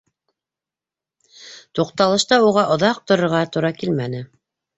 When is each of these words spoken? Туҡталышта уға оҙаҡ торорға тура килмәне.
Туҡталышта 1.81 2.41
уға 2.47 2.65
оҙаҡ 2.77 3.03
торорға 3.13 3.45
тура 3.53 3.73
килмәне. 3.79 4.25